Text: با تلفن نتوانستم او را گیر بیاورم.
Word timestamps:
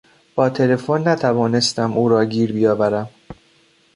با 0.35 0.49
تلفن 0.49 1.07
نتوانستم 1.07 1.91
او 1.93 2.09
را 2.09 2.25
گیر 2.25 2.51
بیاورم. 2.53 3.09